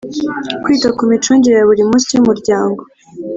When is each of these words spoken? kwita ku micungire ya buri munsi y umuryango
kwita 0.63 0.89
ku 0.97 1.03
micungire 1.11 1.55
ya 1.57 1.67
buri 1.69 1.83
munsi 1.89 2.09
y 2.15 2.19
umuryango 2.21 2.81